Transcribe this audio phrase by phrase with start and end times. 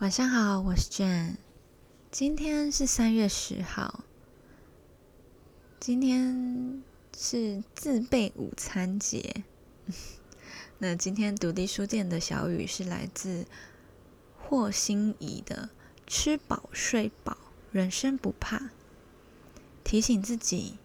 [0.00, 1.34] 晚上好，我是 Jane。
[2.12, 4.04] 今天是三月十号，
[5.80, 6.84] 今天
[7.16, 9.42] 是自备午餐节。
[10.78, 13.44] 那今天独立书店的小雨是来自
[14.38, 15.70] 霍心怡的
[16.06, 17.36] “吃饱睡饱，
[17.72, 18.70] 人生不怕”，
[19.82, 20.78] 提醒自己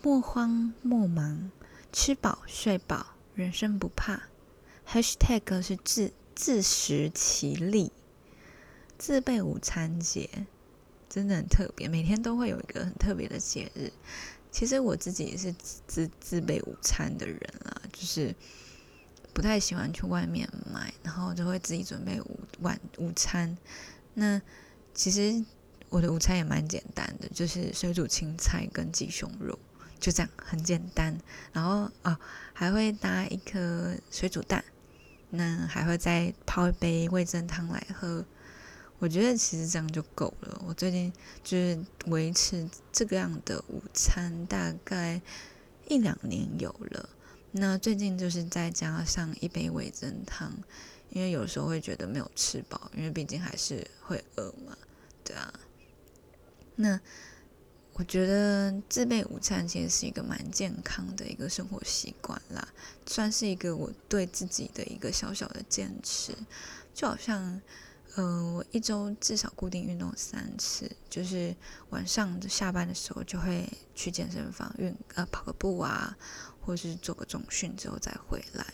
[0.00, 1.50] 莫慌莫忙，
[1.92, 4.28] 吃饱睡饱，人生不怕。
[4.86, 7.90] #hashtag 是自自食其力。
[9.00, 10.28] 自备午餐节
[11.08, 13.90] 真的很特别，每天都会有一个很特别的节日。
[14.52, 15.50] 其实我自己也是
[15.86, 18.34] 自自备午餐的人啦，就是
[19.32, 23.56] 不太喜欢去外面买，然后就会自己准备午晚午餐。
[24.12, 24.38] 那
[24.92, 25.42] 其实
[25.88, 29.58] 我的午餐也蛮简单的，就是水煮青菜跟鸡胸肉，
[29.98, 31.18] 就这样很简单。
[31.54, 32.20] 然后啊，
[32.52, 34.62] 还会搭一颗水煮蛋，
[35.30, 38.22] 那还会再泡一杯味噌汤来喝。
[39.00, 40.62] 我觉得其实这样就够了。
[40.66, 41.10] 我最近
[41.42, 45.20] 就是维持这个样的午餐，大概
[45.88, 47.08] 一两年有了。
[47.52, 50.52] 那最近就是再加上一杯味噌汤，
[51.08, 54.76] 因为有时候会觉得没有吃饱，因为毕竟还是会饿嘛，
[55.24, 55.50] 对啊。
[56.76, 57.00] 那
[57.94, 62.68] 我觉得自备午餐其实是一个蛮健康的一个生活习惯啦，
[63.06, 66.34] 算是一个我对自己的一个小小的坚持，
[66.92, 67.62] 就好像。
[68.72, 71.54] 一周至少固定运动三次，就是
[71.88, 76.16] 晚上下班的时候就会去健身房运呃跑个步啊，
[76.60, 78.64] 或是做个重训之后再回来。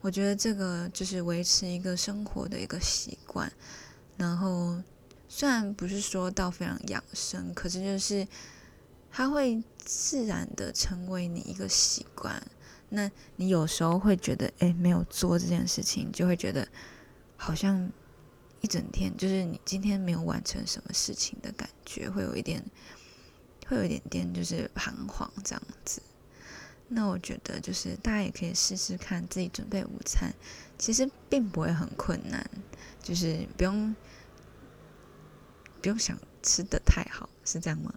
[0.00, 3.52] 我觉得这个就是维持一个生活的一个习惯。
[4.16, 4.80] 然后
[5.28, 8.26] 虽然不是说到非常养生，可是就是
[9.10, 12.40] 它会自然的成为你一个习惯。
[12.90, 16.68] 那你有时候会觉得，哎，没有做这件事情，就会觉得
[17.36, 17.90] 好像。
[18.62, 22.64] 一整天就是你今天没有完成什么事情的感觉，会有一点，
[23.66, 26.00] 会有一点点就是彷徨这样子。
[26.88, 30.32] 那我觉得就是大家也可以试试看自己准备午餐，
[30.78, 32.48] 其实并不会很困难，
[33.02, 33.94] 就是不用
[35.80, 37.92] 不用想吃的太好，是这样吗？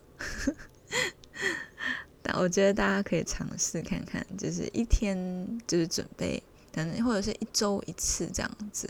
[2.23, 6.41] 但我觉得大家可以尝试看看，就是一天就是准备，
[6.71, 8.89] 等或者是一周一次这样子。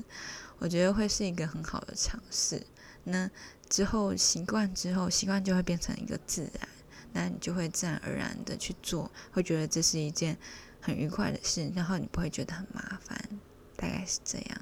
[0.59, 2.66] 我觉得会是一个很好的尝试。
[3.03, 3.29] 那
[3.69, 6.67] 之后习惯之后，习惯就会变成一个自然，
[7.13, 10.38] 那你就会自然而然的去做，会觉得这是一件
[10.81, 13.17] 很愉快的事，然后你不会觉得很麻烦，
[13.75, 14.61] 大概是这样。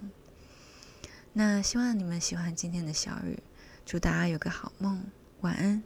[1.34, 3.42] 那希望你们喜欢今天的小雨，
[3.86, 5.06] 祝大家有个好梦，
[5.42, 5.84] 晚安。